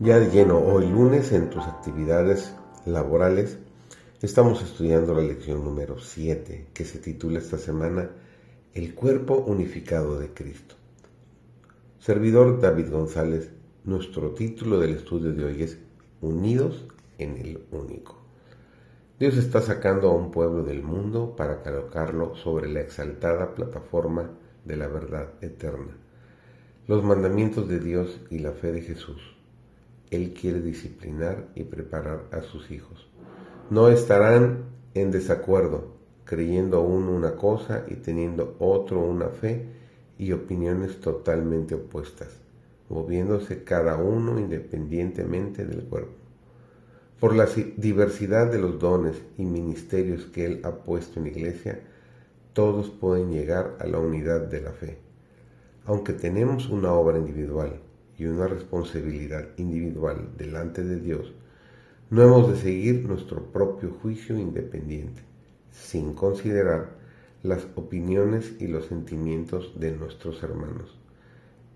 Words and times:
Ya 0.00 0.18
de 0.18 0.28
lleno, 0.28 0.58
hoy 0.58 0.88
lunes 0.88 1.30
en 1.30 1.50
tus 1.50 1.62
actividades 1.62 2.52
laborales 2.84 3.60
estamos 4.22 4.60
estudiando 4.60 5.14
la 5.14 5.22
lección 5.22 5.62
número 5.62 6.00
7 6.00 6.66
que 6.74 6.84
se 6.84 6.98
titula 6.98 7.38
esta 7.38 7.58
semana 7.58 8.10
El 8.74 8.96
cuerpo 8.96 9.36
unificado 9.36 10.18
de 10.18 10.34
Cristo. 10.34 10.74
Servidor 12.00 12.60
David 12.60 12.90
González, 12.90 13.52
nuestro 13.84 14.30
título 14.30 14.80
del 14.80 14.96
estudio 14.96 15.32
de 15.32 15.44
hoy 15.44 15.62
es 15.62 15.78
Unidos 16.20 16.88
en 17.18 17.36
el 17.36 17.64
único. 17.70 18.18
Dios 19.20 19.36
está 19.36 19.60
sacando 19.60 20.10
a 20.10 20.14
un 20.16 20.32
pueblo 20.32 20.64
del 20.64 20.82
mundo 20.82 21.36
para 21.36 21.62
colocarlo 21.62 22.34
sobre 22.34 22.68
la 22.68 22.80
exaltada 22.80 23.54
plataforma 23.54 24.28
de 24.64 24.76
la 24.76 24.88
verdad 24.88 25.34
eterna. 25.40 25.96
Los 26.88 27.04
mandamientos 27.04 27.68
de 27.68 27.78
Dios 27.78 28.20
y 28.28 28.40
la 28.40 28.50
fe 28.50 28.72
de 28.72 28.82
Jesús 28.82 29.34
él 30.10 30.34
quiere 30.34 30.60
disciplinar 30.60 31.48
y 31.54 31.64
preparar 31.64 32.24
a 32.30 32.42
sus 32.42 32.70
hijos. 32.70 33.08
No 33.70 33.88
estarán 33.88 34.64
en 34.94 35.10
desacuerdo, 35.10 35.94
creyendo 36.24 36.82
uno 36.82 37.12
una 37.12 37.36
cosa 37.36 37.84
y 37.88 37.96
teniendo 37.96 38.56
otro 38.58 39.00
una 39.00 39.28
fe 39.28 39.66
y 40.18 40.32
opiniones 40.32 41.00
totalmente 41.00 41.74
opuestas, 41.74 42.28
moviéndose 42.88 43.64
cada 43.64 43.96
uno 43.96 44.38
independientemente 44.38 45.64
del 45.64 45.84
cuerpo. 45.84 46.12
Por 47.18 47.34
la 47.34 47.46
diversidad 47.76 48.50
de 48.50 48.58
los 48.58 48.78
dones 48.78 49.16
y 49.38 49.44
ministerios 49.44 50.26
que 50.26 50.46
Él 50.46 50.60
ha 50.64 50.72
puesto 50.72 51.18
en 51.18 51.24
la 51.24 51.30
iglesia, 51.30 51.80
todos 52.52 52.90
pueden 52.90 53.32
llegar 53.32 53.76
a 53.80 53.86
la 53.86 53.98
unidad 53.98 54.42
de 54.42 54.60
la 54.60 54.72
fe. 54.72 54.98
Aunque 55.86 56.12
tenemos 56.12 56.68
una 56.68 56.92
obra 56.92 57.18
individual, 57.18 57.80
y 58.18 58.26
una 58.26 58.46
responsabilidad 58.46 59.48
individual 59.56 60.30
delante 60.36 60.84
de 60.84 61.00
Dios, 61.00 61.32
no 62.10 62.22
hemos 62.22 62.50
de 62.50 62.58
seguir 62.58 63.04
nuestro 63.06 63.44
propio 63.46 63.90
juicio 63.90 64.38
independiente, 64.38 65.22
sin 65.72 66.14
considerar 66.14 66.90
las 67.42 67.66
opiniones 67.74 68.52
y 68.58 68.68
los 68.68 68.86
sentimientos 68.86 69.78
de 69.78 69.92
nuestros 69.92 70.42
hermanos. 70.42 70.96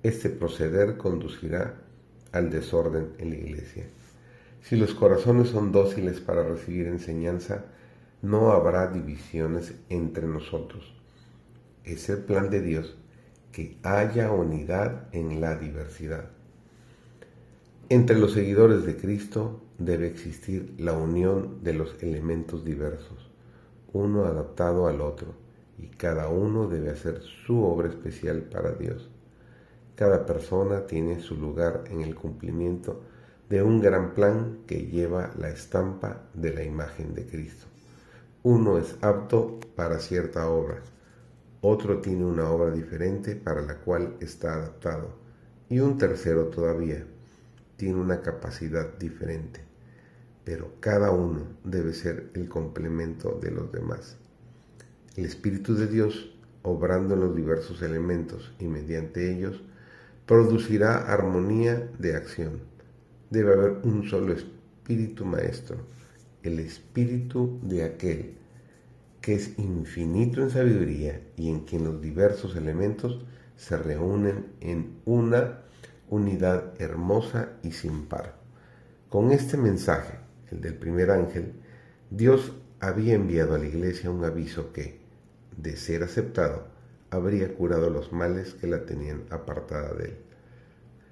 Este 0.02 0.30
proceder 0.30 0.96
conducirá 0.96 1.74
al 2.32 2.50
desorden 2.50 3.12
en 3.18 3.30
la 3.30 3.36
iglesia. 3.36 3.86
Si 4.62 4.76
los 4.76 4.94
corazones 4.94 5.48
son 5.48 5.72
dóciles 5.72 6.20
para 6.20 6.42
recibir 6.42 6.86
enseñanza, 6.86 7.64
no 8.22 8.52
habrá 8.52 8.88
divisiones 8.88 9.74
entre 9.88 10.26
nosotros. 10.26 10.94
Es 11.84 12.08
el 12.08 12.18
plan 12.18 12.50
de 12.50 12.60
Dios 12.60 12.96
que 13.52 13.78
haya 13.82 14.30
unidad 14.30 15.08
en 15.12 15.40
la 15.40 15.56
diversidad. 15.56 16.30
Entre 17.88 18.18
los 18.18 18.32
seguidores 18.32 18.84
de 18.84 18.96
Cristo 18.96 19.62
debe 19.78 20.06
existir 20.06 20.74
la 20.78 20.92
unión 20.92 21.62
de 21.62 21.72
los 21.72 22.02
elementos 22.02 22.64
diversos, 22.64 23.30
uno 23.92 24.24
adaptado 24.24 24.88
al 24.88 25.00
otro, 25.00 25.34
y 25.78 25.86
cada 25.86 26.28
uno 26.28 26.68
debe 26.68 26.90
hacer 26.90 27.22
su 27.22 27.62
obra 27.62 27.88
especial 27.88 28.42
para 28.42 28.72
Dios. 28.72 29.08
Cada 29.94 30.26
persona 30.26 30.86
tiene 30.86 31.20
su 31.20 31.36
lugar 31.36 31.84
en 31.90 32.02
el 32.02 32.14
cumplimiento 32.14 33.00
de 33.48 33.62
un 33.62 33.80
gran 33.80 34.12
plan 34.12 34.58
que 34.66 34.86
lleva 34.86 35.32
la 35.38 35.48
estampa 35.48 36.22
de 36.34 36.52
la 36.52 36.64
imagen 36.64 37.14
de 37.14 37.26
Cristo. 37.26 37.66
Uno 38.42 38.78
es 38.78 38.96
apto 39.00 39.58
para 39.74 39.98
cierta 39.98 40.48
obra, 40.50 40.82
otro 41.60 42.00
tiene 42.00 42.24
una 42.24 42.48
obra 42.50 42.70
diferente 42.70 43.34
para 43.34 43.62
la 43.62 43.76
cual 43.76 44.16
está 44.20 44.54
adaptado, 44.54 45.10
y 45.68 45.80
un 45.80 45.98
tercero 45.98 46.46
todavía 46.46 47.04
tiene 47.76 48.00
una 48.00 48.22
capacidad 48.22 48.96
diferente, 48.98 49.60
pero 50.44 50.72
cada 50.80 51.10
uno 51.10 51.42
debe 51.64 51.92
ser 51.92 52.30
el 52.34 52.48
complemento 52.48 53.38
de 53.42 53.50
los 53.50 53.72
demás. 53.72 54.16
El 55.16 55.24
Espíritu 55.24 55.74
de 55.74 55.88
Dios, 55.88 56.32
obrando 56.62 57.14
en 57.14 57.20
los 57.20 57.34
diversos 57.34 57.82
elementos 57.82 58.52
y 58.58 58.66
mediante 58.66 59.32
ellos, 59.32 59.62
producirá 60.26 61.12
armonía 61.12 61.90
de 61.98 62.14
acción. 62.14 62.60
Debe 63.30 63.54
haber 63.54 63.78
un 63.82 64.08
solo 64.08 64.32
Espíritu 64.32 65.24
Maestro, 65.24 65.78
el 66.42 66.60
Espíritu 66.60 67.58
de 67.62 67.84
aquel 67.84 68.36
que 69.20 69.34
es 69.34 69.58
infinito 69.58 70.42
en 70.42 70.50
sabiduría 70.50 71.20
y 71.36 71.50
en 71.50 71.60
quien 71.60 71.84
los 71.84 72.00
diversos 72.00 72.56
elementos 72.56 73.24
se 73.56 73.76
reúnen 73.76 74.46
en 74.60 75.00
una 75.04 75.60
unidad 76.08 76.80
hermosa 76.80 77.50
y 77.62 77.72
sin 77.72 78.06
par. 78.06 78.36
Con 79.08 79.32
este 79.32 79.56
mensaje, 79.56 80.18
el 80.50 80.60
del 80.60 80.74
primer 80.74 81.10
ángel, 81.10 81.54
Dios 82.10 82.52
había 82.80 83.14
enviado 83.14 83.54
a 83.54 83.58
la 83.58 83.66
iglesia 83.66 84.10
un 84.10 84.24
aviso 84.24 84.72
que, 84.72 85.00
de 85.56 85.76
ser 85.76 86.04
aceptado, 86.04 86.68
habría 87.10 87.54
curado 87.54 87.90
los 87.90 88.12
males 88.12 88.54
que 88.54 88.66
la 88.66 88.84
tenían 88.84 89.24
apartada 89.30 89.94
de 89.94 90.04
él. 90.04 90.16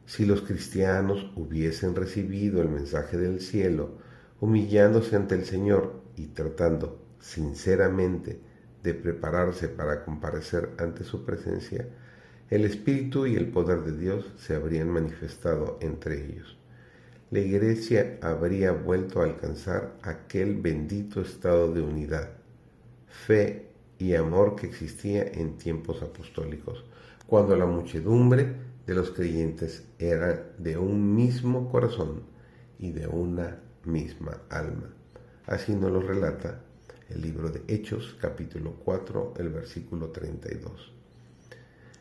Si 0.05 0.25
los 0.25 0.43
cristianos 0.43 1.33
hubiesen 1.34 1.97
recibido 1.97 2.62
el 2.62 2.69
mensaje 2.69 3.16
del 3.16 3.41
cielo, 3.41 3.99
humillándose 4.41 5.16
ante 5.16 5.34
el 5.34 5.45
Señor 5.45 6.03
y 6.16 6.28
tratando 6.28 7.06
sinceramente 7.21 8.41
de 8.82 8.94
prepararse 8.94 9.69
para 9.69 10.04
comparecer 10.04 10.71
ante 10.78 11.04
su 11.04 11.25
presencia, 11.25 11.88
el 12.50 12.65
Espíritu 12.65 13.27
y 13.27 13.34
el 13.34 13.49
poder 13.49 13.82
de 13.82 13.97
Dios 13.99 14.32
se 14.37 14.54
habrían 14.54 14.91
manifestado 14.91 15.78
entre 15.81 16.25
ellos. 16.25 16.56
La 17.31 17.41
iglesia 17.41 18.19
habría 18.22 18.71
vuelto 18.71 19.21
a 19.21 19.25
alcanzar 19.25 19.97
aquel 20.03 20.54
bendito 20.54 21.21
estado 21.21 21.75
de 21.75 21.81
unidad, 21.81 22.31
fe 23.09 23.66
y 23.98 24.15
amor 24.15 24.54
que 24.54 24.69
existía 24.69 25.25
en 25.25 25.59
tiempos 25.59 26.03
apostólicos, 26.03 26.84
cuando 27.27 27.56
la 27.56 27.66
muchedumbre 27.66 28.54
de 28.87 28.94
los 28.94 29.10
creyentes 29.10 29.84
era 29.98 30.53
de 30.59 30.78
un 30.78 31.16
mismo 31.16 31.69
corazón 31.69 32.22
y 32.78 32.93
de 32.93 33.09
una 33.09 33.59
misma 33.84 34.43
alma. 34.48 34.94
Así 35.47 35.75
nos 35.75 35.91
lo 35.91 36.00
relata 36.00 36.60
el 37.09 37.22
libro 37.22 37.50
de 37.50 37.62
Hechos 37.69 38.17
capítulo 38.21 38.75
4, 38.84 39.34
el 39.39 39.50
versículo 39.50 40.11
32. 40.11 40.93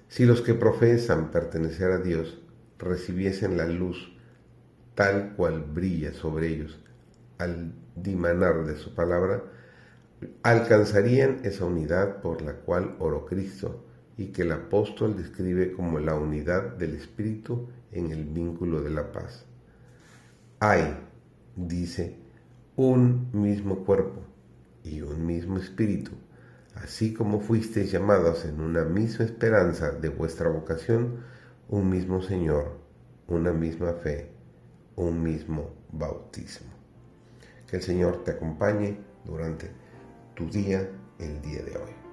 Si 0.08 0.26
los 0.26 0.42
que 0.42 0.54
profesan 0.54 1.32
pertenecer 1.32 1.92
a 1.92 2.00
Dios 2.00 2.40
recibiesen 2.80 3.58
la 3.58 3.68
luz 3.68 4.12
tal 4.96 5.34
cual 5.36 5.62
brilla 5.62 6.14
sobre 6.14 6.48
ellos 6.48 6.80
al 7.38 7.74
dimanar 7.96 8.66
de 8.66 8.78
su 8.78 8.96
palabra, 8.96 9.44
alcanzarían 10.42 11.42
esa 11.44 11.66
unidad 11.66 12.22
por 12.22 12.42
la 12.42 12.54
cual 12.54 12.96
oró 13.00 13.26
Cristo 13.26 13.86
y 14.18 14.28
que 14.28 14.44
el 14.44 14.54
apóstol 14.54 15.18
describe 15.18 15.74
como 15.74 16.00
la 16.00 16.16
unidad 16.16 16.78
del 16.78 16.96
Espíritu 16.96 17.68
en 17.92 18.12
el 18.12 18.24
vínculo 18.24 18.82
de 18.82 18.90
la 18.90 19.12
paz. 19.12 19.46
Hay, 20.60 20.98
dice, 21.56 22.16
un 22.78 23.30
mismo 23.34 23.84
cuerpo 23.84 24.35
y 24.86 25.02
un 25.02 25.26
mismo 25.26 25.58
Espíritu 25.58 26.12
así 26.76 27.14
como 27.14 27.40
fuisteis 27.40 27.92
llamados 27.92 28.46
en 28.46 28.60
una 28.60 28.84
misma 28.84 29.26
esperanza 29.26 29.92
de 29.92 30.10
vuestra 30.10 30.50
vocación, 30.50 31.24
un 31.70 31.90
mismo 31.90 32.22
Señor, 32.22 32.78
una 33.28 33.52
misma 33.52 33.94
fe, 33.94 34.32
un 34.96 35.24
mismo 35.24 35.74
bautismo. 35.92 36.74
Que 37.68 37.78
el 37.78 37.82
Señor 37.82 38.24
te 38.24 38.32
acompañe 38.32 39.00
durante 39.24 39.72
tu 40.36 40.50
día, 40.50 40.88
el 41.20 41.42
día 41.42 41.64
de 41.64 41.78
hoy. 41.78 42.05